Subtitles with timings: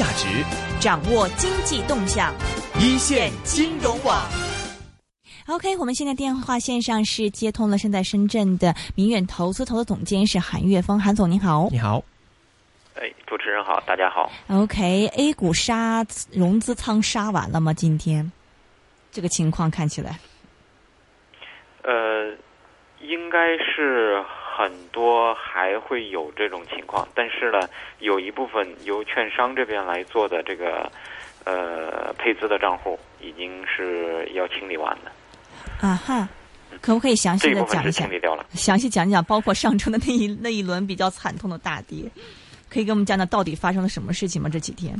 [0.00, 0.26] 价值，
[0.80, 2.32] 掌握经济动向，
[2.78, 4.18] 一线金融网。
[5.46, 11.68] OK，我们现在电话线上是接通了现在深圳的明远投资投资总监是韩月峰，韩总您好。
[11.70, 12.02] 你好，
[12.94, 14.32] 哎，主持人好，大家好。
[14.48, 17.74] OK，A 股杀融资仓杀完了吗？
[17.74, 18.32] 今天
[19.12, 20.18] 这个情况看起来，
[21.82, 22.34] 呃，
[23.02, 24.24] 应该是
[24.60, 27.66] 很多还会有这种情况，但是呢，
[28.00, 30.92] 有一部分由券商这边来做的这个
[31.44, 35.10] 呃配资的账户，已经是要清理完的，
[35.80, 36.28] 啊哈，
[36.82, 38.12] 可不可以详细的讲一下清？
[38.12, 38.44] 理掉了。
[38.50, 42.04] 详细讲讲，包括上周的那一 那一轮比较惨痛的大跌，
[42.68, 44.50] 可以给我们讲讲到底发生了什么事情吗？
[44.52, 44.94] 这几天？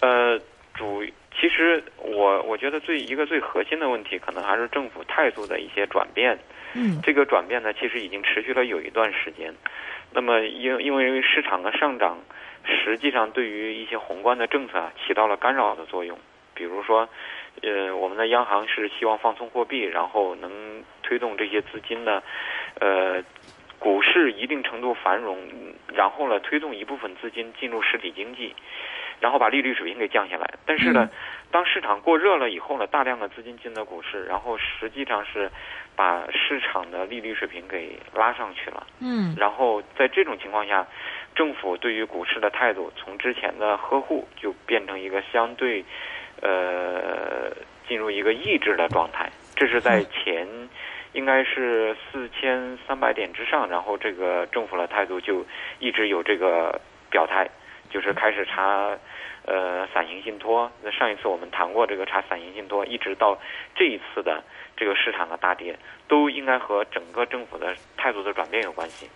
[0.00, 0.38] 呃，
[0.74, 1.02] 主
[1.40, 6.38] 其实我我觉得最一个最核心的问题，可能还是政府态度的一些转变。
[7.02, 9.54] 这个转变呢，其实已经持续了有一段时间。
[10.12, 12.18] 那么因因为市场的上涨，
[12.64, 16.18] 实际上对于一些宏观的政策啊起到了干扰的作用。
[16.54, 17.08] 比如说，
[17.62, 22.22] 呃，我们的央行是希望放松货币，然后能推动这些资金呢，
[22.78, 23.22] 呃，
[23.78, 25.38] 股市一定程度繁荣，
[25.94, 28.54] 然后呢，推动一部分资金进入实体经济，
[29.22, 30.54] 然后把利率水平给降下来。
[30.66, 31.08] 但是呢，
[31.52, 35.48] 当市场过热了以后呢，大量的资金进了股市，然后实际上是
[35.94, 38.84] 把市场的利率水平给拉上去了。
[38.98, 40.84] 嗯然后在这种情况下，
[41.36, 45.84] 政府对于股市的态度从之前的呵护，就变成一个相对，
[46.40, 47.52] 呃，
[47.86, 49.30] 进入一个抑制的状态。
[49.54, 50.48] 这是在前
[51.12, 55.46] 应该是四千三百点之上，然后这个政府的态度就
[55.78, 57.48] 一直有这个表态，
[57.88, 58.98] 就是开始查。
[59.44, 63.36] 呃，伞形信托，那上一次我们谈过这个查伞形信托，一直到
[63.74, 64.42] 这一次的
[64.76, 65.76] 这个市场的大跌，
[66.06, 69.08] 都应该和整个政府的态度的转变有关系。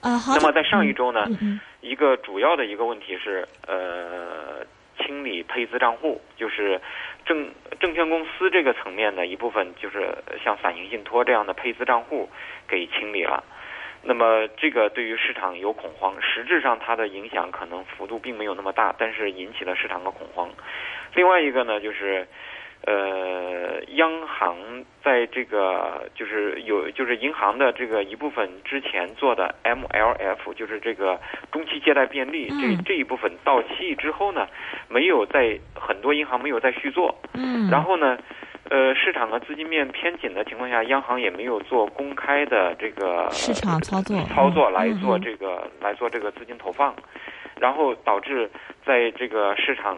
[0.00, 0.34] 啊好。
[0.34, 4.66] 那么在上一周呢，嗯嗯一个主要的一个问题是，呃，
[4.98, 6.80] 清理配资账户，就是
[7.24, 10.12] 证证券公司这个层面的一部分，就是
[10.44, 12.28] 像伞形信托这样的配资账户
[12.66, 13.44] 给清理了。
[14.02, 20.48] 那么这个对于市场有恐慌，实质上它的影响可能幅度并没有那么大，但是引起了市场的恐慌。
[21.14, 22.26] 另外一个呢，就是
[22.86, 24.56] 呃，央行
[25.02, 31.18] 在这个就是有就是银行的这个一部分之前做的 MLF，就是这个
[31.50, 34.46] 中期借贷便利、嗯这这一部分到期之后呢，
[34.88, 38.16] 没有在很多银行没有再续做，嗯，然后呢，
[38.70, 46.94] 呃，市场和资金面偏紧的情况下，央行也没有做公开的这个市场操作操作来做这个来做这个资金投放，
[47.58, 48.50] 然后导致
[48.84, 49.96] 在这个市场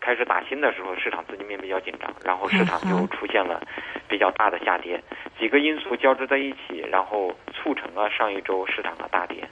[0.00, 3.62] 开始打新的时候，市场资金面比较紧张，然后市场就出现了
[4.08, 5.00] 比较大的下跌，
[5.38, 9.48] 几个因素交织在一起，然后促成了上一周市场的大跌。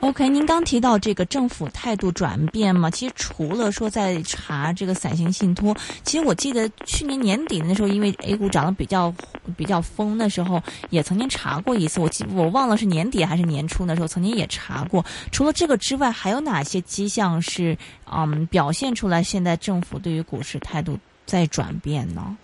[0.00, 9.12] OK，您刚提到这个政府态度转变嘛，其实除了说在查这个伞形信托，其实我记得去年年底的时候，因为 A 股涨得比较
[9.56, 15.04] 比较疯的时候，也曾经查过一次，我记我忘了是年底还是年初的时候，曾经也查过。
[15.32, 22.36] 除了这个之外，还有哪些迹象是嗯表现出来现在政府对于股市态度在转变呢？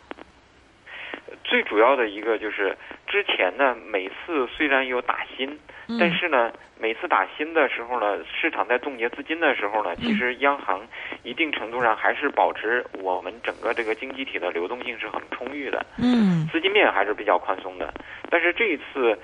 [1.55, 2.77] 最主要的一个就是
[3.07, 5.49] 之前呢，每次虽然有打新，
[5.87, 10.81] 嗯但是呢，每次打新的时候呢，市场在冻结资金的时候呢，其实央行
[11.23, 17.95] 一定程度上还是保持我们整个这个经济体的流动性是很充裕的，嗯资金面还是比较宽松的。
[18.29, 19.17] 但是这一次，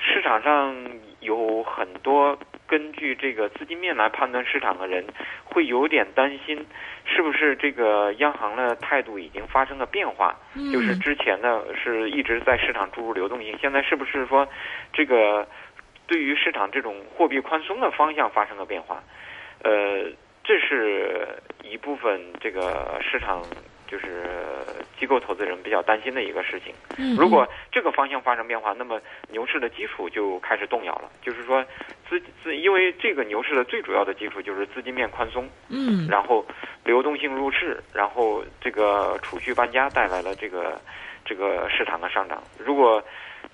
[0.00, 0.74] 市场上
[1.20, 2.36] 有很多
[2.70, 5.04] 根据这个资金面来判断市场的人，
[5.44, 6.64] 会有点担心，
[7.04, 10.38] 是不是这个央行的态度已经发生了变化？
[10.54, 14.46] 嗯就是之前呢是一直在市场注入流动性，现在是不是说
[14.92, 15.48] 这个
[16.06, 19.02] 对于市场这种货币宽松的方向发生了变化？
[19.64, 20.04] 呃，
[20.44, 21.26] 这是
[21.64, 23.42] 一部分这个市场
[23.88, 24.24] 就是
[24.96, 26.72] 机构投资人比较担心的一个事情。
[26.98, 29.00] 嗯如果这个方向发生变化，那么
[29.30, 31.10] 牛市的基础就开始动摇了。
[31.20, 31.64] 就是说
[32.10, 36.44] 资资，因为这个牛市的最主要的基础就是资金面宽松，嗯然后
[36.84, 40.80] 流动性入市，然后这个储蓄搬家带来了这个
[41.24, 42.42] 这个市场的上涨。
[42.58, 43.00] 如果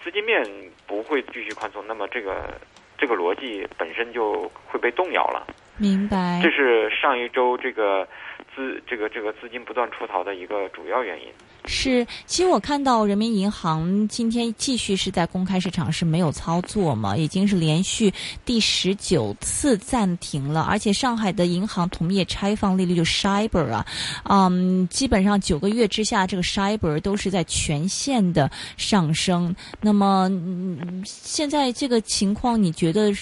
[0.02, 0.42] 资金面
[0.86, 2.58] 不会继续宽松，那么这个
[2.96, 5.46] 这个逻辑本身就会被动摇了。
[5.78, 8.08] 明白这是上一周这个
[8.54, 11.28] 资这个这个资金不断出逃的一个主要原因。
[11.68, 18.12] 是，其实我看到人民银行今天继续是在公开市场是没有操作嘛，已经是连续
[18.44, 23.86] 第十九次暂停了，而且上海的银行同业拆放利率就 Shibor 啊，
[24.24, 29.54] 嗯，基本上九个月之下，这个 Shibor 都是在全线的上升。
[29.80, 33.12] 那么，嗯，现在这个情况，你觉得，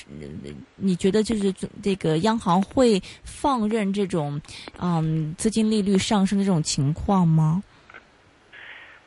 [0.76, 1.52] 你觉得就是
[1.82, 4.40] 这个央行会放任这种
[4.78, 7.62] 嗯资金利率上升的这种情况吗？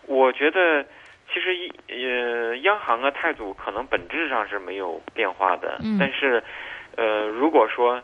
[0.08, 0.84] 我觉得，
[1.32, 5.78] 其实呃，央行的态度可能本质上是没有变化的。
[5.84, 5.98] 嗯。
[6.00, 6.42] 但是，
[6.96, 8.02] 呃，如果说，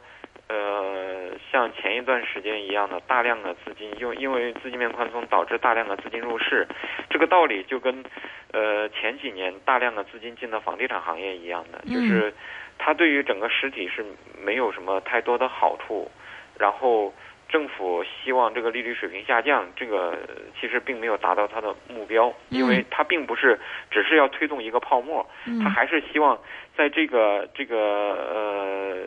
[0.50, 6.68] 呃，像前一段时间一样的大量的资金，因因为资金面宽松导致大量的资金入市，
[7.10, 8.04] 这个道理就跟，
[8.52, 12.34] 呃，前几年大量的资金进到房地产行业一样的，就是
[12.78, 14.06] 它对于整个实体是
[14.44, 16.12] 没有什么太多的好处，
[16.60, 17.14] 然后。
[17.54, 20.18] 政府希望这个利率水平下降，这个
[20.60, 23.60] 其实并没有达到它的目标，因为它并不是
[23.92, 25.24] 只是要推动一个泡沫，
[25.62, 26.36] 它还是希望
[26.76, 29.06] 在这个这个呃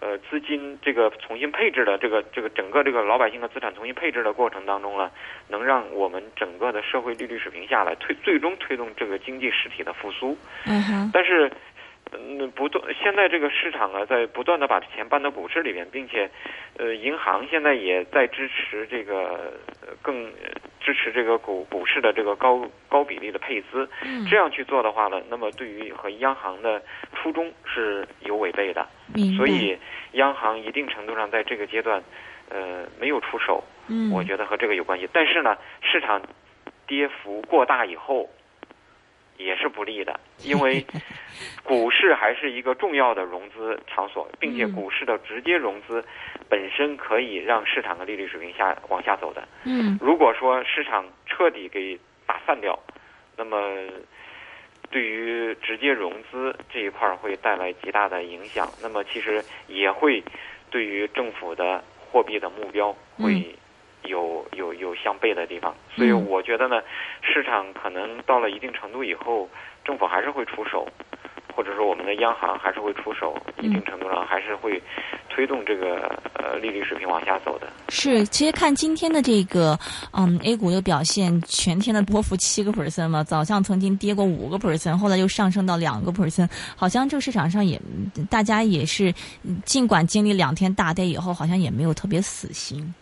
[0.00, 5.10] 呃资金这个重新配置的这个这个整个这个老百姓的资产重新配置的过程当中呢，
[5.48, 10.34] 能让我们整个的社会利率水平下来，推最终推动这个经济实体的复苏。
[10.64, 11.52] 嗯哼，但是。
[12.12, 16.30] 嗯，不断现在这个市场啊，在不断的把钱搬到股市里面，并且，
[16.78, 19.52] 呃，银行现在也在支持这个
[20.02, 20.32] 更
[20.80, 23.88] 支持这个股股市的这个高高比例的配资。
[24.04, 26.80] 嗯，这样去做的话呢，那么对于和央行的
[27.12, 28.86] 初衷是有违背的。
[29.36, 29.76] 所以，
[30.12, 32.02] 央行一定程度上在这个阶段，
[32.50, 33.64] 呃，没有出手。
[33.88, 35.08] 嗯，我觉得和这个有关系。
[35.12, 36.22] 但是呢，市场
[36.86, 38.30] 跌幅过大以后。
[39.38, 40.84] 也是不利的，因为
[41.62, 46.04] 股市还是一个重要的融资场所，并且股市的直接融资
[46.48, 49.46] 本身可以让市场的利率水平下往下走的。
[49.64, 52.78] 嗯，如果说市场彻底给打散掉，
[53.36, 53.58] 那么
[54.90, 58.68] 对于直接融资这一块会带来极大的影响。
[58.82, 60.22] 那么其实也会
[60.70, 63.54] 对于政府的货币的目标会。
[64.06, 66.80] 有有有相悖的地方，所以我觉得呢，
[67.22, 69.48] 市场可能到了一定程度以后，
[69.84, 70.86] 政府还是会出手，
[71.54, 74.82] 或者说我们的央行还是会出手，一定程度上还是会
[75.28, 77.66] 推动这个呃利率水平往下走的。
[77.88, 79.78] 是，其实看今天的这个
[80.12, 87.80] 嗯 A 股的表现，全天的波幅七个 percent 嘛，早上曾经跌过五个 percent，后来又上升到两个 percent，好像这个市场上也
[88.28, 89.12] 大家也是，
[89.64, 92.94] 尽管经历两天大跌以后，好像也没有特别死心。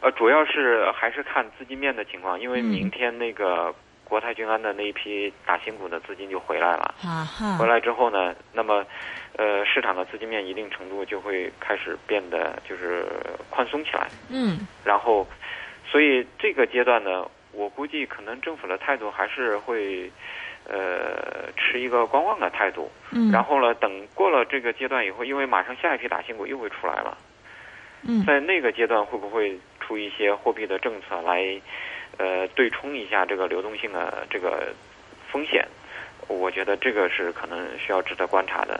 [0.00, 3.74] 呃，主要是还是看资金面的情况，因为明天那个
[4.04, 6.94] 国泰君安的那一批打新股的资金就回来了。
[7.02, 7.26] 啊。
[7.58, 8.84] 回来之后呢，那么，
[9.36, 13.06] 呃，市场的资金面一定程度就会开始变得就是
[13.50, 14.08] 宽松起来。
[14.30, 14.66] 嗯。
[14.84, 15.26] 然后，
[15.84, 20.10] 所以这个阶段呢，我估计可能政府的态度还是会，
[20.68, 22.90] 呃，持一个观望的态度。
[23.10, 23.32] 嗯。
[23.32, 27.18] 然后呢，等过了这个阶段以后，因为马上下一批打新股又会出来了。
[28.02, 28.24] 嗯。
[28.24, 29.58] 在那个阶段会不会？
[29.80, 31.42] 出一些货币的政策来，
[32.18, 34.70] 呃，对冲一下这个流动性的这个
[35.32, 35.66] 风险，
[36.26, 38.78] 我觉得这个是可能需要值得观察的。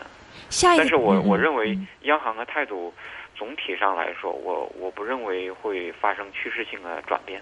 [0.51, 2.93] 下一但是我我认为央行的态度
[3.35, 7.41] 总体上来说，我我不认为会发生趋势性的转变。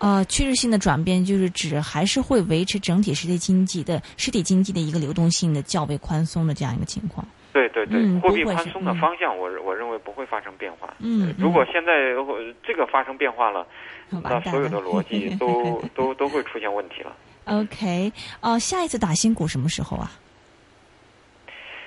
[0.00, 7.26] 呃，趋势性的转变就是指还是会维持整体实体经济的实体经济的一个流动性的较为宽松的这样一个情况。
[7.52, 10.92] 对对对，货币宽松的方向，我我认为不会发生变化。
[11.00, 12.14] 嗯，如果现在
[12.62, 13.66] 这个发生变化了，
[14.10, 17.16] 那所有的逻辑都 都都会出现问题了。
[17.46, 20.10] OK，呃，下一次打新股什么时候啊？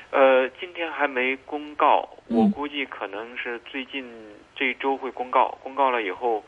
[0.10, 4.04] 呃，今天还没公告，我估计可能是最近
[4.56, 5.58] 这一周会公告。
[5.64, 6.44] 公告了以后，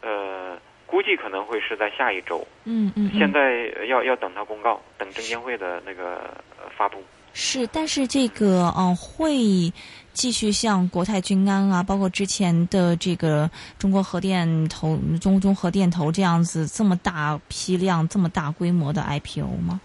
[0.00, 0.56] 呃，
[0.86, 2.46] 估计可能会是在下一周。
[2.64, 3.10] 嗯嗯。
[3.18, 6.32] 现在要要等它公告，等证监会的那个
[6.74, 7.02] 发布。
[7.32, 9.72] 是，但是这个嗯，会
[10.12, 19.80] 继续像国泰君安啊，包括之前的这个中国核电投、中中核电投这样子这么大批量、这么大规模的 IPO 吗？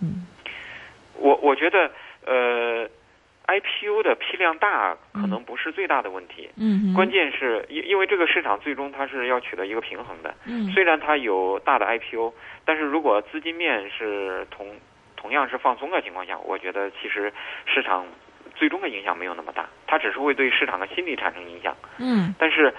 [0.00, 0.26] 嗯，
[1.18, 1.90] 我我觉得
[2.26, 2.88] 呃
[3.46, 6.48] ，IPO 的批量大可能不是最大的问题。
[6.56, 10.34] 嗯，关键是因因为这个市场最终它是要取得一个平衡的。
[10.46, 12.32] 嗯，虽然它有大的 IPO，
[12.64, 14.66] 但是如果资金面是同。
[15.18, 17.32] 同样是放松的情况下，我觉得其实
[17.66, 18.06] 市场
[18.54, 21.76] 最终的影响没有那么大，它只是会对市场的心理产生影响。
[21.98, 22.72] 嗯，但是，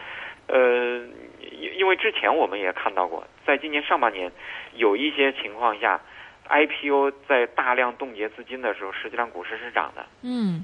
[0.48, 1.06] 呃，
[1.52, 4.32] 因因为之前我们也看到过，在今年上半年
[4.74, 6.00] 有一些情况下
[6.48, 10.06] ，IPO 在大量冻结资金的时候，实际上股市是涨的。
[10.24, 10.64] 嗯，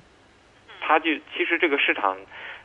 [0.79, 2.17] 它就其实这个市场，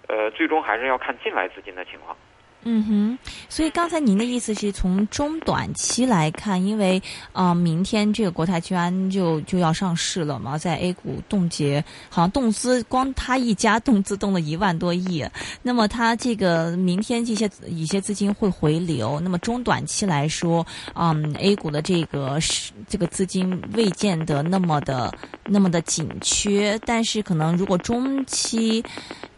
[0.08, 2.16] 呃，最终还是要看进来资金的情况。
[2.62, 7.02] 嗯哼，所以刚才您的意思是从中短期来看，因为
[7.32, 15.24] 啊、明天这个国泰君安就就要上市了嘛，在 A 股冻结，好像动资光他一家动资动了一万多亿，
[15.62, 25.10] 那么它这个明天这些一些资金会回流，那么中短期来说，嗯，A 股的这个是这个资金未见得那么的
[25.46, 28.84] 那么的紧缺，但是可能如果中期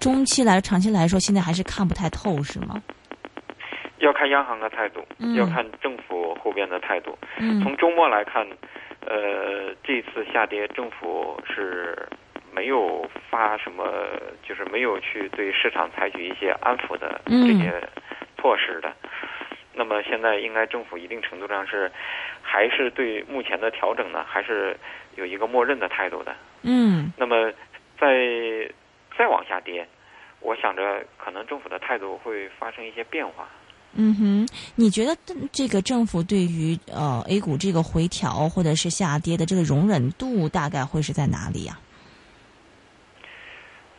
[0.00, 2.82] 中期来长期来说，现在还是看不太透，是吗？
[4.02, 7.16] 要看央行的态度，嗯要看政府后边的态度。
[7.38, 8.44] 嗯从周末来看，
[9.06, 11.96] 呃，这次下跌，政府是
[12.52, 13.84] 没有发什么，
[14.42, 17.88] 就是没有去对市场采取一些安抚的嗯这些
[18.36, 18.92] 措施的。
[19.72, 21.90] 那么现在应该政府一定程度上是，
[22.42, 24.76] 还是对目前的调整呢，还是
[25.14, 26.34] 有一个默认的态度的。
[26.64, 27.52] 嗯那么
[28.00, 28.68] 再
[29.16, 29.86] 再往下跌，
[30.40, 33.48] 我想着可能政府的态度会发生一些变化。
[33.94, 35.16] 嗯哼，你觉得
[35.52, 41.78] 这个政府对于呃 A 股这个回调或者是下跌的这个容忍度大概会是在哪里呀、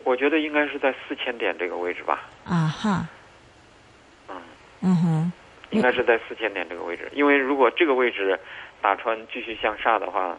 [0.03, 2.27] 我觉得应该是在四千点这个位置吧。
[2.43, 2.67] 啊？
[2.67, 3.07] 哈，
[4.29, 4.35] 嗯，
[4.81, 5.31] 嗯哼，
[5.69, 8.39] 应该是在四千点这个位置，因为如果这个位置
[8.81, 10.37] 打穿继续向下的话，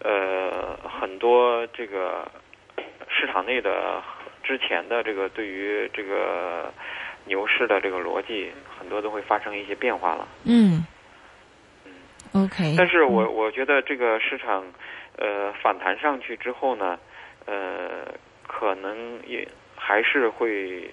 [0.00, 2.30] 呃，很多这个
[3.08, 4.02] 市场内的
[4.44, 6.72] 之前的这个对于这个
[7.26, 10.28] 牛市的这个逻辑，很多都会发生一些变化了。
[10.44, 10.84] 嗯
[11.84, 11.92] 嗯
[12.44, 14.64] ，OK，但是我我觉得这个市场，
[15.16, 16.98] 呃，反弹上去之后呢，
[17.46, 18.06] 呃，
[18.46, 19.46] 可能也
[19.76, 20.90] 还是会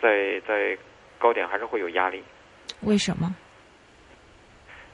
[0.00, 0.76] 在在
[1.18, 2.22] 高点还是会有压力。
[2.82, 3.34] 为什么？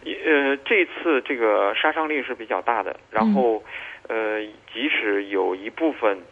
[0.04, 3.62] 呃，这次这个杀伤力是比较大的，然后，
[4.06, 6.22] 呃，即使有一部分，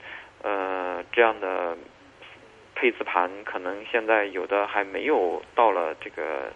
[0.42, 1.74] 呃，这样的
[2.82, 6.52] 配资盘，可能现在有的还没有到了这个，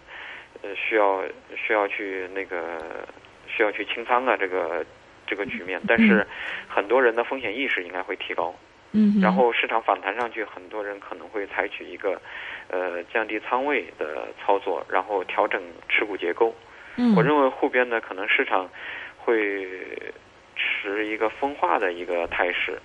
[0.61, 1.23] 呃，需要
[1.55, 3.07] 需要去那个
[3.47, 4.85] 需要去清仓的这个
[5.25, 6.27] 这个局面，但是
[6.67, 8.53] 很多人的风险意识应该会提高，
[8.91, 12.21] 嗯，然后市场反弹上去，很多人可能会采取一个，
[12.67, 16.53] 呃，降低仓位的操作，然后调整持股结构。
[16.97, 18.69] 嗯，我认为后边呢，可能市场
[19.17, 19.65] 会
[20.57, 22.77] 持一个分化的一个态势，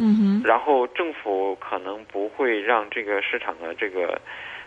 [0.00, 4.20] 嗯哼，然后政府可能不会让这个市场的这个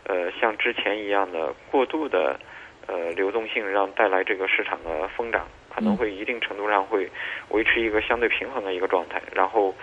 [0.03, 2.37] 呃像之前一样的过度的
[2.85, 7.09] 呃流动性，让带来这个市场的疯涨，可能会一定程度上会
[7.49, 9.73] 维持一个相对平衡的一个状态，然后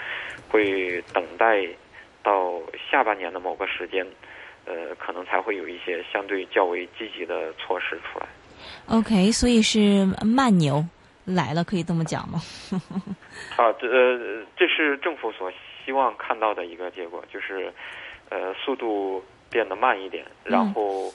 [0.51, 1.67] 会等待
[2.23, 4.07] 到下半年的某个时间，
[4.67, 8.27] 呃，可能才会有一些相对较为积极的措施出来。
[8.89, 10.85] OK，所以是慢牛
[11.35, 12.41] 来了，可以这么讲吗？
[13.57, 15.53] 啊，这呃，这是政府所
[15.85, 17.73] 希望看到的一个结果，就是
[18.31, 21.13] 呃，速度变得慢一点，然嗯后、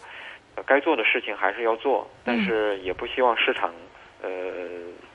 [0.55, 3.73] 呃该做的事情还是要做，但是也不希望市场
[4.21, 4.29] 呃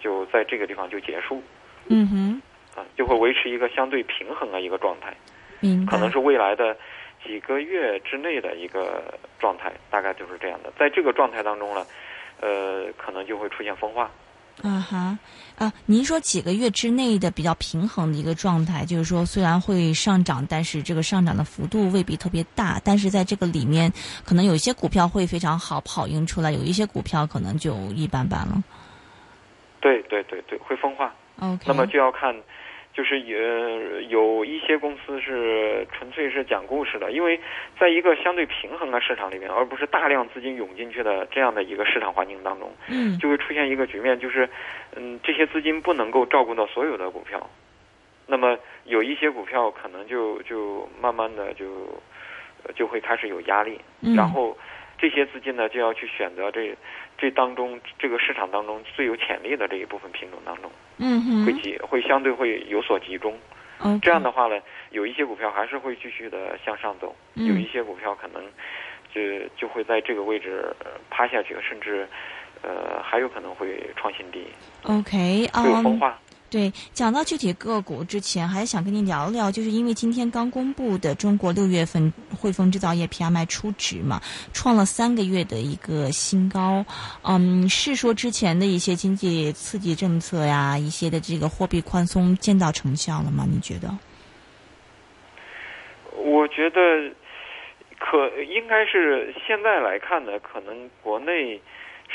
[0.00, 1.40] 就在这个地方就结束
[1.86, 2.06] 嗯
[2.74, 5.14] 哼，啊，就会维持一个相对平衡的一个状态，
[5.60, 5.86] 明。
[5.86, 6.76] 可能是未来的
[7.24, 10.72] 几个月之内的一个状态，大概就是这样的。
[10.76, 11.86] 在这个状态当中呢，
[12.40, 14.10] 呃，可能就会出现分化。
[14.62, 15.18] 啊哈
[15.56, 15.72] 啊！
[15.86, 23.92] 您说几个月之内的比较平衡的一个状态，就是说虽然会上涨，但是这个上涨的幅度未必特别大，但是在这个里面，
[24.24, 28.62] 可能有一些股票会非常好跑赢出来，有一些股票可能就一般般了。
[29.80, 31.14] 对对对对，会分化。
[31.38, 32.34] OK，那么就要看，
[32.92, 37.38] 就是有有一些公司是纯粹是讲故事的，因为
[37.78, 43.16] 在一个相对平衡的市场里面，而不是大量资金涌进去的这样的一个市场环境当中，嗯。
[43.18, 44.48] 就会出现一个局面，就是
[44.96, 47.48] 嗯，这些资金不能够照顾到所有的股票，
[48.26, 51.66] 那么有一些股票可能就就慢慢的就
[52.64, 54.56] 呃就会开始有压力，嗯，然后
[54.98, 56.76] 这些资金呢就要去选择这
[57.16, 60.70] 这当中这个市场当中最有潜力的这一部分品种当中。
[60.98, 63.38] 嗯哼，会集会相对会有所集中。
[63.80, 68.42] OK 这样的话呢，有一些股票还是会继续的向上走，嗯有一些股票可能
[69.14, 69.20] 就
[69.56, 72.08] 就会在这个位置呃趴下去，甚至
[72.62, 74.44] 呃还有可能会创新低
[74.82, 76.18] ，OK 啊、会有分化。
[76.50, 84.20] 对，讲到具体个股之前，还想跟您聊聊，就是因为今天刚公布的中国六月份汇丰制造业 PMI 初值嘛，
[84.54, 86.84] 创了三个月的一个新高。
[87.22, 93.44] 嗯，是说之前的一些经济刺激政策呀，一些的这个货币宽松见到成效了吗？
[93.46, 93.94] 你觉得？
[96.16, 96.80] 我觉得
[97.98, 101.60] 可应该是现在来看呢，可能国内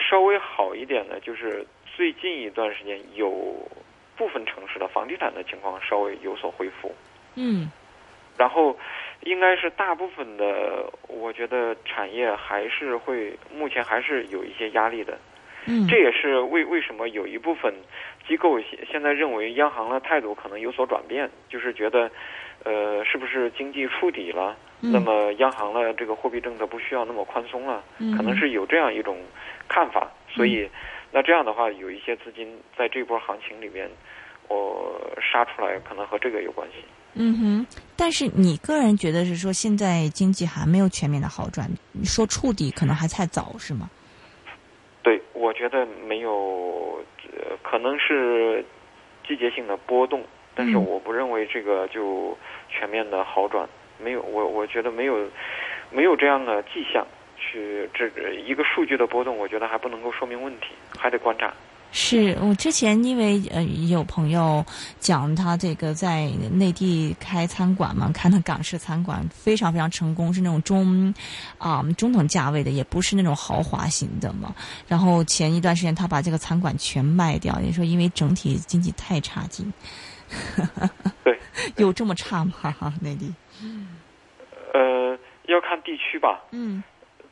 [0.09, 3.31] 稍微好一点的，就是最近一段时间有
[4.15, 6.93] 部分城市的房地产的情况稍微有所恢复。
[7.35, 7.71] 嗯
[8.35, 8.77] 然后
[9.21, 15.17] 应该是大部分的，我觉得产业还是会目前还是有一些压力的。
[15.65, 17.73] 嗯，这也是为为什么有一部分
[18.27, 22.09] 机构现现在认为央行的态度可能有所转变，就是觉得，
[22.63, 24.57] 呃，是不是经济触底了？
[24.81, 29.17] 嗯那么央行的这个货币政策不需要那么宽松了，嗯可能是有这样一种
[29.69, 30.11] 看法。
[30.27, 30.67] 所以，
[31.13, 33.87] 那这样的话，有一些资金在这波行情里面，
[34.47, 36.83] 我、杀出来，可能和这个有关系。
[37.13, 43.87] 嗯哼，但是你个人觉得是说现在经济还没有全面的好转，你说触底可能还太早是吗？
[45.03, 46.99] 对，我觉得没有，
[47.37, 48.65] 呃，可能是
[49.27, 50.23] 季节性的波动，
[50.55, 52.35] 但是嗯我不认为这个就
[52.69, 55.29] 全面的好转，没有，我我觉得没有，
[55.91, 57.05] 没有这样的迹象
[57.37, 61.53] 去这一个数据的波动，我觉得还不能够说明问题，还得观察。
[61.95, 64.65] 是我之前因为呃有朋友
[64.99, 71.13] 讲他这个在内地开餐馆嘛，开的港式餐馆非常非常成功，是那种中
[71.59, 74.55] 啊、中等价位的，也不是那种豪华型的嘛。
[74.87, 79.71] 然后前一段时间他把这个餐馆全卖掉，也说因为整体经济太差劲。
[81.23, 81.37] 对，
[81.77, 82.51] 有这么差吗？
[82.59, 83.31] 哈哈，内地。
[84.73, 86.83] 呃，要看地区吧，嗯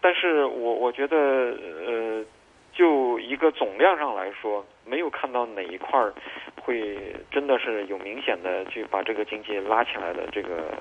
[0.01, 1.15] 但是我我觉得，
[1.85, 2.25] 呃，
[2.73, 6.11] 就一个总量上来说，没有看到哪一块儿
[6.61, 10.73] 会真的是有明显的去把这个经济拉起来的这个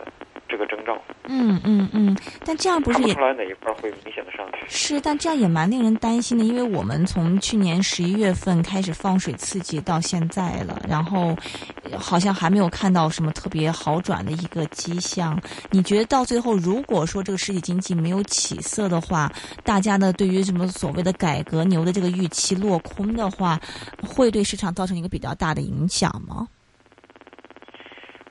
[0.50, 4.66] 这个征兆，嗯嗯嗯，但这样不是也不出来哪一块会明显的上去。
[4.68, 11.36] 是，但这样也蛮令人担心的，因为我们从去年十一月份开始放水刺激到现在了，然后
[11.84, 15.40] 呃好像还没有看到什么特别好转的一个迹象。
[15.70, 23.60] 你觉得到最后，如果说这个实体经济没有起色的话，大家呢对于什么所谓的改革牛的这个预期落空的话，
[24.02, 26.48] 会对市场造成一个比较大的影响吗？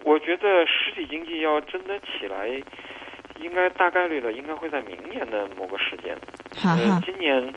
[0.10, 2.48] 我觉得实体经济要真的起来，
[3.40, 6.18] 应该大概率的应该会在明年的某个时间。
[6.64, 7.54] 呃哈哈，，今年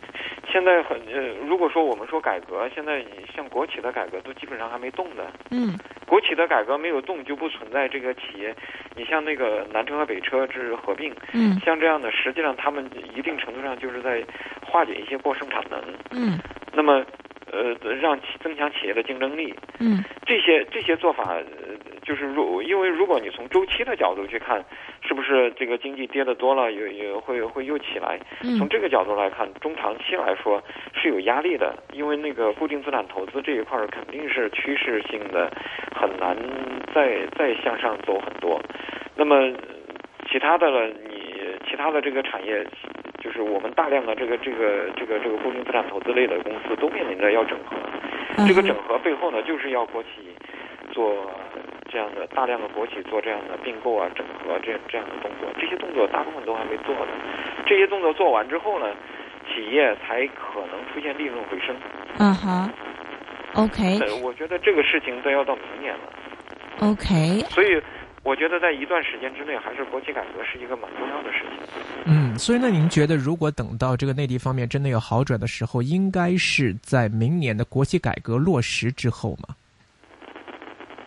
[0.52, 3.02] 现在很呃，如果说我们说改革，现在
[3.34, 5.32] 像国企的改革都基本上还没动的。
[5.50, 8.54] 嗯国企的改革没有动，就不存在这个企业。
[8.94, 12.84] 你像那个南车和北车这是合并，嗯像这样的，实际上他们
[13.16, 14.22] 一定程度上就是在
[14.60, 15.82] 化解一些过剩产能。
[16.10, 16.38] 嗯
[16.74, 17.02] 那么，
[17.52, 21.44] 呃，让企增强企业的竞争力，嗯这些这些做法，呃，
[22.02, 24.64] 就是如因为如果你从周期的角度去看，
[25.06, 28.18] 是不是这个经济跌得多了，也也会会又起来？
[28.58, 30.62] 从嗯这个角度来看，中长期来说
[30.94, 35.52] 是有压力的，因为那个固定资产投资这一块儿肯定是趋势性的，
[35.94, 36.34] 很难
[36.94, 38.58] 再再向上走很多。
[39.14, 39.54] 那么呃
[40.30, 41.34] 其他的了，你
[41.68, 42.66] 其他的这个产业，
[43.22, 47.76] 就是我们大量的这个这个这个这个固定资产投资类的公司都面临着要整合。
[48.36, 50.08] 嗯这个整合背后呢，就是要国企
[50.90, 51.30] 做
[51.90, 57.12] 这样的大量的国企做这样的并购啊、整合这这样的动作，这些动作大部分都还没做呢。
[57.66, 58.86] 这些动作做完之后呢，
[59.48, 61.76] 企业才可能出现利润回升。
[62.18, 62.70] 嗯哼
[63.54, 66.00] ，OK 呃，我觉得这个事情都要到明年了
[66.80, 67.80] ，OK，所以
[68.22, 71.82] 我觉得在一段时间之内，还是国企改革是一个蛮重要的事情。
[72.06, 79.54] 嗯，所以呢，您觉得如果等到这个内地方面真的有好转的时候，应该是在明年的国企改革落实之后吗？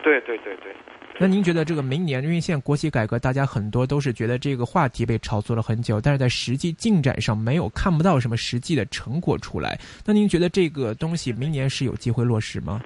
[0.02, 0.74] 对对对对。
[1.18, 9.78] 那您觉得这个明年，因为现在国企改革，大家很多都是觉得这个话题被炒作了很久，但是在实际进展上没有看不到什么实际的成果出来。
[10.04, 12.82] 那您觉得这个东西明年是有机会落实吗？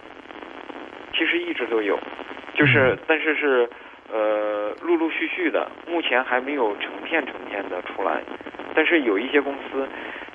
[1.13, 1.99] 其实一直都有，
[2.57, 3.69] 就是但是是
[4.13, 8.23] 呃陆陆续续的，目前还没有成片成片的出来，
[8.75, 9.87] 但是有一些公司，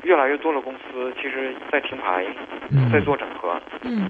[0.04, 2.26] 越来越多的公司其实在停牌，
[2.72, 3.60] 嗯，在做整合。
[3.82, 4.10] 嗯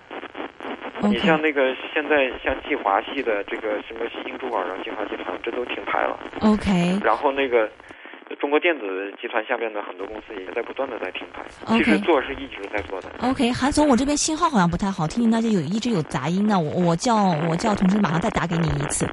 [1.01, 6.17] 你像那个现在像计华系的这个什么新珠宝啊、计华集团，这都停牌了。
[6.41, 7.69] OK 然后那个
[8.39, 11.43] 中国电子集团下面的很多公司也在不断的在停牌。
[11.67, 13.09] OK 其实做是一直在做的。
[13.21, 16.59] OK，韩总，我这边信号好像不太好，听您那就有一直有杂音呢。
[16.59, 17.15] 我我叫
[17.47, 19.05] 我叫同事马上再打给你一次。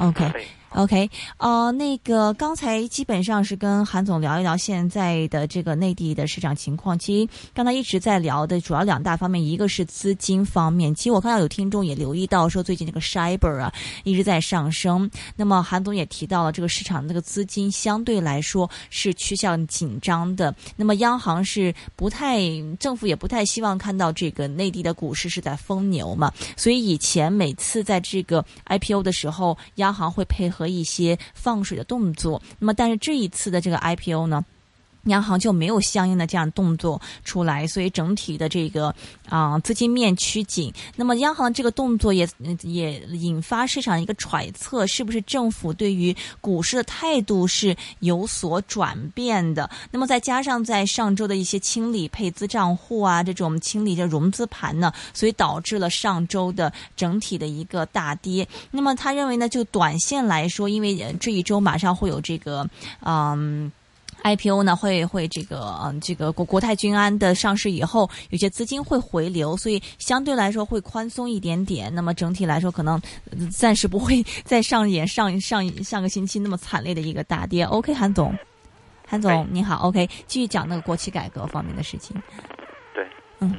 [0.00, 6.96] OK 对 OK，呃，那个刚才基本上是跟韩总聊一聊现在的这个内地的市场情况。
[6.96, 10.94] 其实刚才一直在聊的主要两大方面，一个是资金方面。
[10.94, 13.72] 其实我看到有听众也留意到说，最近这个 Cyber 啊
[14.04, 15.10] 一直在上升。
[15.34, 20.54] 那么韩总也提到了，这个市场这个资金相对来说是趋向紧张的。
[20.76, 22.40] 那么央行是不太，
[22.78, 26.32] 政府也不太希望看到这个内地的股市是在疯牛嘛。
[26.56, 32.42] 所以以前每次在这个 IPO 的时候，央行会配合和一些放水的动作。
[32.58, 34.44] 那么但是这一次的这个 IPO 呢？
[35.04, 38.94] 央行就没有相应的这样动作出来，所以整体的这个
[39.28, 40.72] 啊、资金面趋紧。
[40.96, 42.28] 那么央行这个动作也
[42.62, 49.68] 也引发市场一个揣测，是不是政府对于股市的态度是有所转变的？
[49.90, 58.46] 那么再加上在上周的一些清理配资账户啊，这种清理的融资盘呢，所以导致了上周的整体的一个大跌。
[58.70, 62.68] 那么他认为呢，就短线来说，因为这一周马上会有这个
[63.00, 63.72] 嗯。
[64.22, 71.94] IPO 呢会会这个嗯这个国国泰君安的上市以后，有些资金会回流，所以相对来说会宽松一点点。
[71.94, 77.64] 那么整体来说，可能呃暂时不会再上演上上上个星期那么惨烈的一个大跌。
[77.64, 78.36] OK，韩总，
[79.06, 82.14] 韩总哎你好，OK，继续讲那个国企改革方面的事情。
[82.94, 83.06] 对，
[83.40, 83.54] 嗯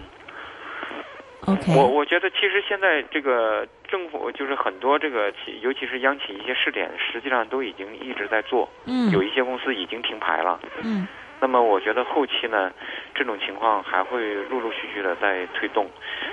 [1.46, 10.60] ，OK，我我觉得其实现在这个政府就是很多这个企，尤其是央企一些试点，实际上都已经一直在做，嗯有一些公司已经停牌了。
[10.84, 11.08] 嗯
[11.44, 12.72] 那么我觉得后期呢，
[13.16, 15.90] 这种情况还会陆陆续续的在推动。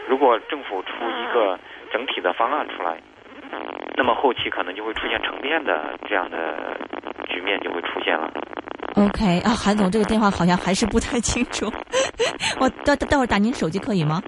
[0.06, 1.58] 如果政府出一个
[1.90, 3.00] 整体的方案出来，
[3.96, 6.76] 那么后期可能就会出现成变的这样的
[7.30, 8.30] 局面就会出现了。
[8.94, 11.66] OK 啊，韩总这个电话好像还是不太清楚，
[12.60, 14.22] 我待待待会儿打您手机可以吗？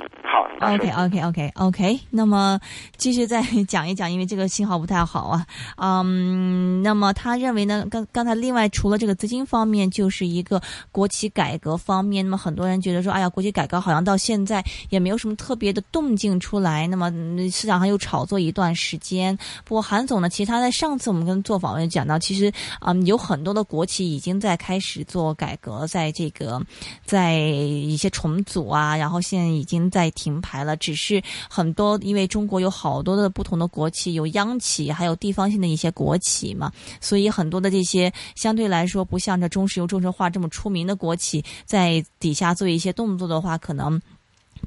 [0.61, 2.61] 好 OK OK OK OK，那么
[2.97, 5.47] 继续再 讲一讲，因为这个信号不太好啊。
[5.77, 10.61] 嗯，那么他认为呢，刚刚才另外除了这个资金方面，就是一个
[10.93, 12.23] 国企改革方面。
[12.25, 16.87] 那么很多人觉得说，哎呀，国企改革好像到现在也没有什么特别的动静出来。
[16.87, 19.37] 那么嗯市场上又炒作一段时间。
[19.65, 22.53] 不过韩总呢，其实他在上次我们跟做访问讲到，其实
[22.87, 26.61] 嗯有很多的国企已经在在开始做改革，在这个
[27.05, 30.77] 在一些重组啊，然后现在已经在停牌了。
[30.77, 44.03] 只是很多因为中国有好多的不同的国企，有央企，还有地方性的一些国企嘛，所以很多的这些相对来说不像这中石油、中石化这么出名的国企，在底下做一些动作的话，可能。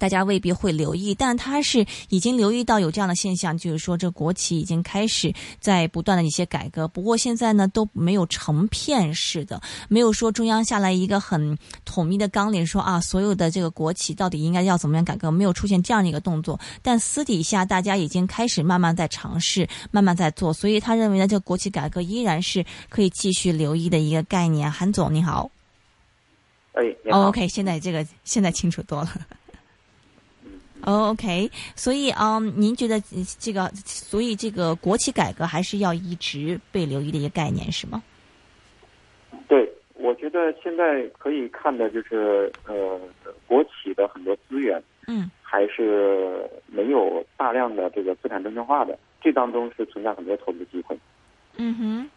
[0.04, 6.86] 大家未必会留意，但他是已经留意到有这样的现象，就是说这国企已经开始在不断的一些改革。
[6.90, 16.60] 不过现在呢都没有成片式的，没有说中央下来一个很统一的纲领，说啊所有的这个国企到底应该要怎么样改革，没有出现这样的一个动作。
[16.82, 24.70] 但私底下大家已经开始慢慢在尝试，慢慢在做，所以他认为呢，这个国企改革依然是可以继续留意的一个概念。
[24.70, 25.50] 韩总你好。
[26.74, 29.10] 哎，OK，现在这个现在清楚多了。
[30.86, 38.04] 哦 OK，所以嗯，您觉得呃这个，所以这个国企改革还是要一直被留意的一个概念是吗？
[39.48, 43.00] 对，我觉得现在可以看的就是，呃，
[43.48, 50.98] 国企的很多资源嗯还是没有大量的这个资产证券化的，这当中是存在很多投资机会。
[51.58, 52.10] 嗯哼。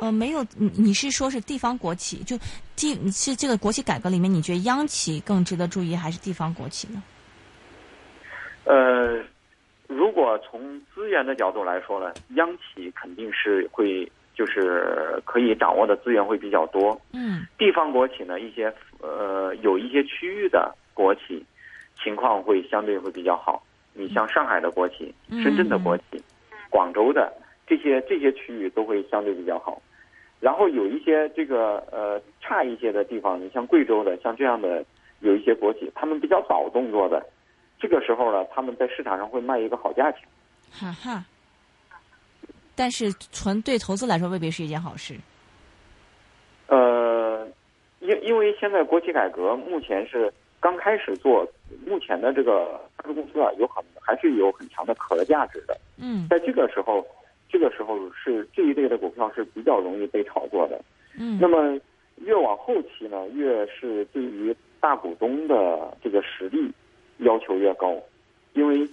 [0.00, 2.22] 呃，没有，你你是说是地方国企？
[2.24, 2.36] 就
[2.76, 7.02] 地是这个国企改革里面，你觉得央企更值得注意，还是地方国企呢？
[8.64, 9.22] 呃，
[9.88, 17.00] 如果从资源的角度来说呢，央企肯定是会就是可以掌握的资源会比较多。
[17.12, 21.44] 嗯地方国企呢，一些呃有一些区域的国企
[22.02, 23.64] 情况会相对会比较好。
[23.94, 26.22] 你像上海的国企、嗯深圳的国企、
[26.70, 27.32] 广州的
[27.66, 29.82] 这些这些区域都会相对比较好。
[30.40, 34.84] 然后有一些这个呃差一些的地方，你像贵州的，像这样的
[35.20, 37.24] 有一些国企，他们比较早动作的，
[37.78, 40.22] 这个时候呢，他们在市场上会卖一个好价钱。
[40.70, 41.24] 哈哈。
[42.76, 45.16] 但是纯对投资来说，未必是一件好事。
[46.68, 47.44] 呃，
[47.98, 51.44] 因因为现在国企改革目前是刚开始做，
[51.84, 55.76] 目前的这个上市公司啊，有很还是有很强的可价值的。
[55.96, 57.04] 嗯在这个时候，
[57.48, 60.80] 这个时候是这一类的股票是比较容易被炒作的。
[61.18, 61.78] 嗯那么
[62.16, 66.70] 越往后期呢，越是对于大股东的这个实力
[67.18, 67.96] 要求越高，
[68.54, 68.88] 因为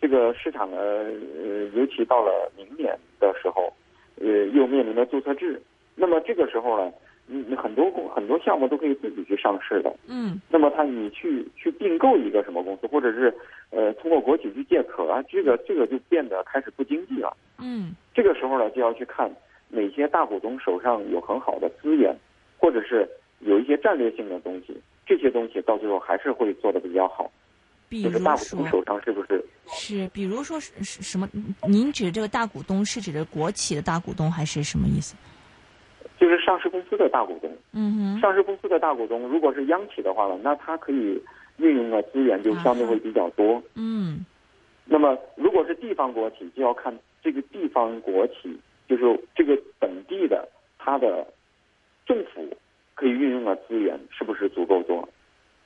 [0.00, 3.72] 这个市场呢，呃，尤其到了明年的时候，
[4.16, 5.60] 呃，又面临着注册制，
[5.94, 6.92] 那么这个时候呢，
[7.30, 13.32] 你你很多公很多项目都可以自己去上市的，嗯那么他你去去并购一个什么公司，或者是
[13.70, 17.36] 呃通过国企去借壳啊，这个这个就变得开始不经济了。
[17.58, 19.30] 嗯这个时候呢，就要去看
[19.68, 22.14] 哪些大股东手上有很好的资源，
[22.58, 27.30] 或者是有一些战略性的东西，这些东西到最后还是会做的比较好。
[27.88, 29.44] 比如就是大股东手上是不是？
[29.66, 31.28] 是，比如说是是什么？
[31.68, 35.16] 您指这个大股东是指的国企的大股东，还是什么意思？
[36.20, 41.18] 就是上市公司的大股东，嗯哼，上市公司的大股东，如果是央企的话呢，那它可以
[41.56, 43.60] 运用的资源就相对会比较多。
[43.74, 44.26] 嗯
[44.84, 48.54] 那么如果是地方国企，就要看这个地方国企，
[48.86, 50.46] 就是这个本地的
[50.78, 51.26] 它的
[52.04, 52.46] 政府
[52.94, 55.08] 可以运用的资源是不是足够多？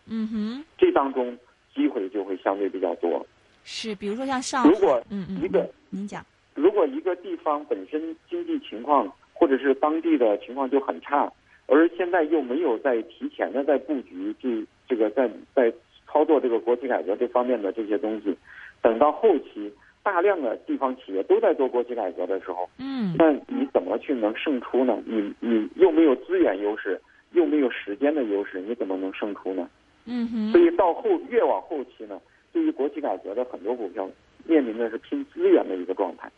[0.06, 1.36] 嗯哼，这当中
[1.74, 3.26] 机会就会相对比较多。
[3.64, 11.30] 是，比如说像上海，如果嗯嗯，一个嗯您讲，如果一个地方本身经济情况或者是当地的情况就很差，
[11.66, 15.70] 而现在又没有在提前的在布局这这个在在
[16.06, 18.34] 操作这个国企改革这方面的这些东西，
[18.80, 25.02] 等到后期大量的地方企业都在做国企改革的时候，嗯那你怎么去能胜出呢？
[25.06, 27.00] 你你又没有资源优势，
[27.32, 29.68] 又没有时间的优势，你怎么能胜出呢？
[30.06, 32.20] 嗯哼所，以到后越往后期呢，
[32.52, 34.08] 对于国企改革的很多股票
[34.46, 36.30] 面临的是拼资源的一个状态。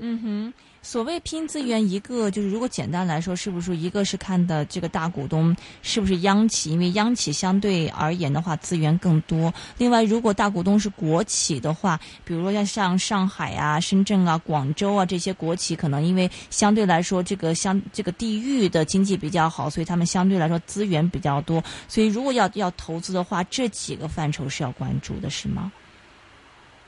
[0.00, 6.70] 嗯哼，所谓拼资源，一个就是如果简单来说，是不是一个是看的这个大股东是不是央企？
[6.70, 9.52] 因为央企相对而言的话资源更多。
[9.76, 21.60] 另外，如果大股东是国企的话，比如说像像上海啊、深圳啊、广州啊这些国企，可能因为相对来说这个相这个地域的经济比较好，所以他们相对来说资源比较多。
[21.88, 25.72] 所以如果要要投资的话，这几个范畴是要关注的，是吗？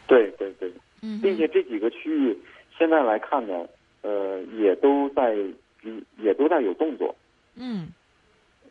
[0.06, 2.36] 对对对，嗯并且这几个区域
[2.80, 3.66] 现在来看呢，
[4.00, 5.36] 呃，也都在
[5.84, 7.14] 嗯也都在有动作。
[7.54, 7.88] 嗯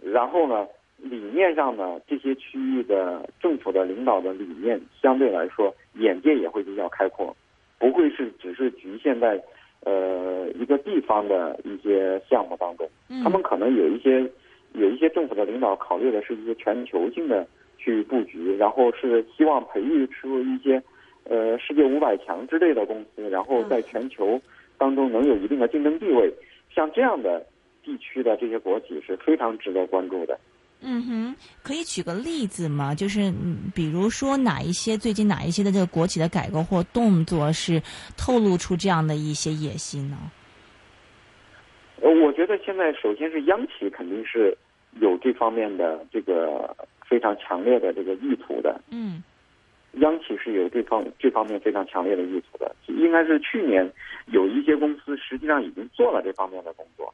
[0.03, 0.67] 然后呢，
[0.97, 7.35] 理念上呢，这些区域的政府的领导的理念相对来说眼界也会比较开阔，
[7.77, 9.39] 不会是只是局限在
[9.81, 12.89] 呃一个地方的一些项目当中。
[13.09, 14.27] 嗯，他们可能有一些
[14.73, 17.45] 有一些政府的领导考虑的是一些全球性的
[17.77, 20.81] 去布局，然后是希望培育出一些
[21.29, 24.41] 呃世界五百强之类的公司，然后在全球
[24.77, 26.33] 当中能有一定的竞争地位。
[26.75, 27.45] 像这样的
[27.83, 30.37] 地区的这些国企是非常值得关注的。
[30.81, 32.95] 嗯哼，可以举个例子吗？
[32.95, 37.81] 就是嗯，比如说哪一些最近哪一些的这个国企的改革或动作是
[38.15, 40.17] 透露出这样的一些野心呢？
[42.01, 44.57] 呃，我觉得现在首先是央企肯定是
[45.01, 46.73] 有这方面的这个
[47.05, 48.79] 非常强烈的这个意图的。
[48.89, 49.21] 嗯
[49.93, 53.91] 央企是有这方这方面非常强烈的意图的，应该是去年
[54.27, 57.13] 有一些公司实际上已经做了这方面的工作。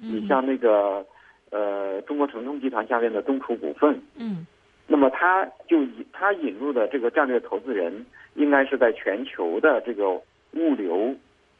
[0.00, 1.04] 嗯，你像那个
[1.50, 4.46] 呃中国承重集团下面的中储股份，嗯
[4.86, 11.14] 那么它就引它引入的这个战略投资人，应该是在全球的这个物流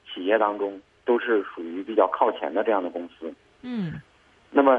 [0.06, 3.32] 企业当中都是属于比较靠前的这样的公司。
[3.62, 3.94] 嗯
[4.50, 4.78] 那么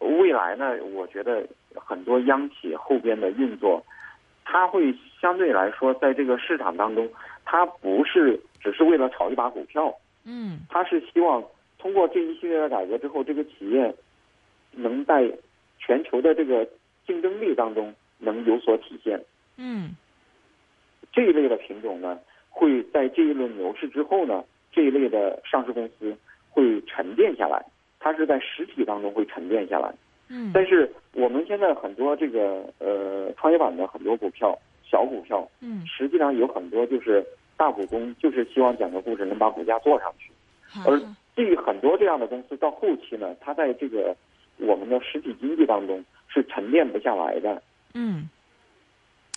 [0.00, 3.82] 未来呢，我觉得很多央企后边的运作，
[4.56, 4.90] 它会
[5.20, 7.06] 相对来说在这个市场当中，
[7.44, 11.44] 它不是只是为了炒一把股票，嗯它是希望
[11.78, 13.94] 通过这一系列的改革之后，这个企业
[14.72, 15.30] 能在
[15.78, 16.66] 全球的这个
[17.06, 19.22] 竞争力当中能有所体现。
[19.58, 19.90] 嗯
[21.12, 24.42] 这一类的品种呢，会在这一轮牛市之后呢，
[24.72, 26.16] 这一类的上市公司
[26.48, 27.62] 会沉淀下来，
[28.00, 29.92] 它是在实体当中会沉淀下来。
[30.28, 37.24] 嗯，但是我们现在很多这个呃创业板的很多股票、小股票，嗯实际上有很多就是
[37.56, 40.30] 大股东就是希望讲个故事能把股价做上去，
[40.86, 41.00] 而
[41.34, 44.16] 对于很多这样的公司到后期呢，它在这个
[44.58, 47.62] 我们的实体经济当中是沉淀不下来的，
[47.94, 48.28] 嗯。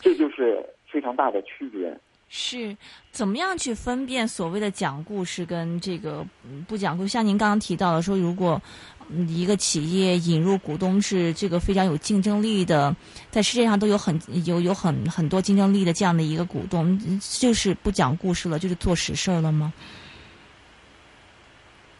[0.02, 1.93] 这就是非常大的区别。
[2.30, 2.73] 是
[3.12, 7.10] 怎么样去分辨所谓的讲故事跟这个嗯不讲故事？
[7.10, 8.62] 像您刚刚提到的说，如果
[8.98, 12.95] 嗯一个企业引入股东是这个非常有竞争力的，
[13.30, 19.74] 在世界上都有很有有很很多竞争力的这样的一个股东，嗯就是不讲故事了，就是做实事儿了吗？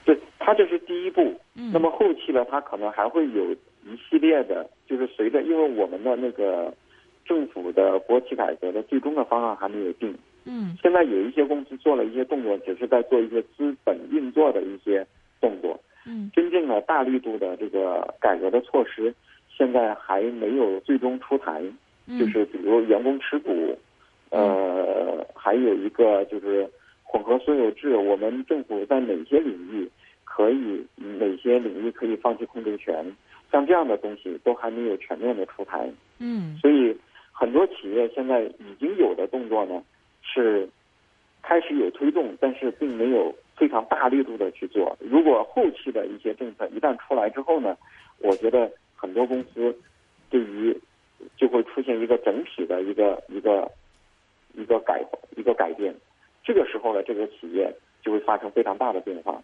[0.06, 1.39] 对，它这是第一步。
[1.56, 6.74] 嗯，那么后期呢，它可能还会有一系列的，就是随着因为我们的那个
[7.26, 15.06] 政府的国企改革的最终的方案还没有定，嗯现在有一些公司做了一些动作，只是在做一些资本运作的一些
[15.41, 15.80] 动作。
[16.05, 19.13] 嗯真正的大力度的这个改革的措施，
[19.49, 21.62] 现在还没有最终出台。
[22.07, 23.77] 嗯，就是比如员工持股，
[24.31, 26.67] 呃，还有一个就是
[27.03, 29.88] 混合所有制，我们政府在哪些领域
[30.23, 33.05] 可以，哪些领域可以放弃控制权，
[33.51, 35.88] 像这样的东西都还没有全面的出台。
[36.19, 36.95] 嗯所以
[37.31, 39.81] 很多企业现在已经有的动作呢，
[40.21, 40.67] 是
[41.41, 44.95] 开始有推动，但是并没有非常大力度的去做。
[45.00, 47.78] 如果后期的一些政策一旦出来之后呢，
[48.19, 49.78] 我觉得很多公司
[50.30, 50.76] 对于
[51.36, 53.69] 就会出现一个整体的一个一个
[54.54, 55.04] 一个改
[55.36, 55.93] 一个改变。
[56.41, 57.69] 这个时候呢，这个企业
[58.02, 59.43] 就会发生非常大的变化。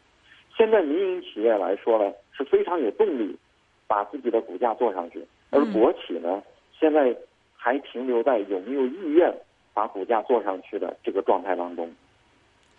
[0.58, 3.38] 现在民营企业来说呢，是非常有动力
[3.86, 6.42] 把自己的股价做上去，而嗯国企呢，
[6.80, 7.14] 现在
[7.56, 9.36] 还停留在有没有意愿
[9.74, 11.94] 把股价做上去的这个状态当中。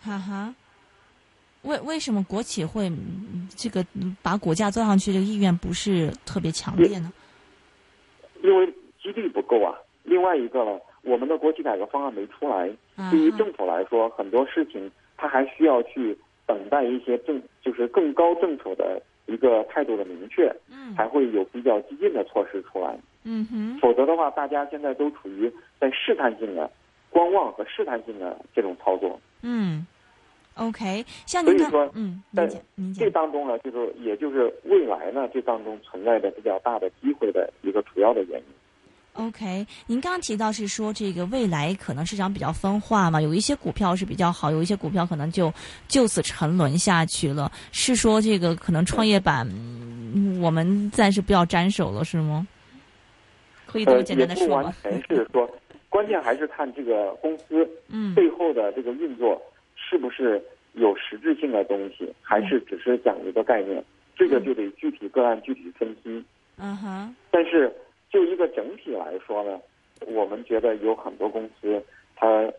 [0.01, 0.55] 哈哈。
[1.67, 2.91] 为为什么国企会
[3.49, 3.85] 这个
[4.21, 7.11] 把股价做上去，这个意愿不是特别强烈呢？
[8.41, 8.65] 因为
[9.01, 9.75] 激励不够啊。
[10.03, 12.69] 另外一个呢，我们的国企改革方案没出来，
[13.11, 22.97] 对于政府来说，很多事情它还需要去等待一些政，就是更高政府的一个态度的明确，嗯，才会有比较激进的措施出来。
[23.23, 26.71] 嗯哼，否则的话，大家现在都处于在试探性的
[27.09, 29.19] 观望和试探性的这种操作。
[29.41, 29.85] 嗯
[30.57, 38.45] ，OK，像您说，嗯，在您这当中呢，就是也就是未来呢，这当中存在着比较大的机会的一个主要的原因。
[39.13, 45.51] OK，您刚刚提到是说这个未来可能市场比较分化嘛，有一些股票是比较好，有一些股票可能就
[45.87, 47.51] 就此沉沦下去了。
[47.71, 49.47] 是说这个可能创业板
[50.39, 52.47] 我们暂时不要沾手了，是吗？
[53.65, 54.73] 可以这么简单的说吗？
[54.85, 55.49] 也不完全是说，
[55.89, 59.41] 关键还是看这个公司嗯背后的这个运作
[59.87, 60.41] 是不是
[60.73, 63.83] 有实质性的东西，还是只是讲一个概念，
[64.15, 66.23] 这个就得具体个案具体分析。
[66.57, 67.71] 嗯哼，但是。
[68.09, 69.59] 就一个整体来说呢，
[70.07, 71.83] 我们觉得有很多公司，
[72.15, 72.49] 它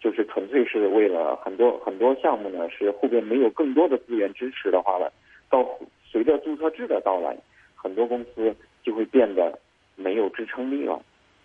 [0.00, 5.08] 就是纯粹是为了很多很多项目呢，是后边没有更多的资源支持的话呢，
[5.48, 5.64] 到
[6.04, 7.38] 随着注册制的到来，
[7.76, 9.56] 很多公司就会变得
[9.94, 11.00] 没有支撑力了。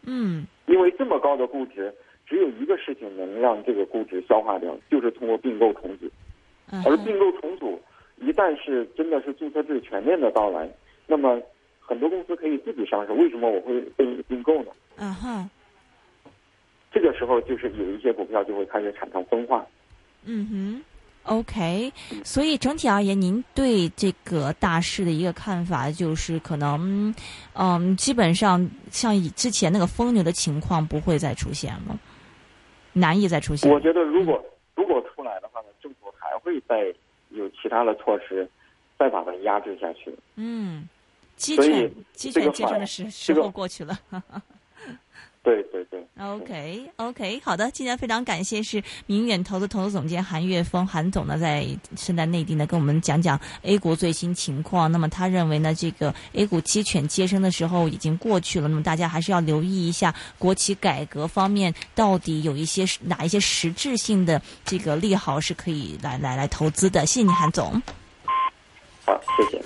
[0.08, 1.94] 嗯，因为这么高的估值，
[2.26, 6.10] 只有一个事情能让这个估值消化掉，就是通过并购重组。
[6.86, 7.80] 而并购重组
[8.20, 10.70] 一旦是真的是注册制全面的到来，
[11.08, 11.42] 那么。
[11.84, 14.72] 很多公司可以自己上市，为什么我会被并购呢？
[14.96, 15.50] 嗯哼，
[16.90, 19.66] 这个时候就是有一些股票就会开始产生分化。
[20.24, 21.92] 嗯哼，OK，
[22.24, 27.14] 所以整体而言，您对这个大势的一个看法就是可能，
[27.56, 32.00] 嗯，基本上像以之前那个疯牛的情况不会再出现了，
[32.94, 33.72] 难以再出现。
[33.72, 34.44] 我觉得如果
[34.76, 36.94] 如果出来的话呢，政府还会再
[37.30, 38.50] 有其他的措施，
[38.98, 40.16] 再把它压制下去。
[40.36, 40.88] 嗯。
[41.38, 43.98] 鸡犬鸡犬皆升的时时候过去了。
[45.44, 46.00] 对对对。
[46.20, 51.66] OK OK，好的，今天非常感谢是明远投资投资总监韩岳峰韩总呢，在
[51.98, 54.92] 身在内地呢跟我们讲讲 A 股最新情况。
[54.92, 58.68] 那么他认为呢，这个 A 股期权接生的时候已经过去了。
[58.68, 67.04] 那么大家还是要留意一下国企改革方面到底有一些哪一些实质性的这个利好是可以来来来投资的。
[67.08, 67.82] 谢谢你，韩总。
[69.04, 69.60] 好，谢谢。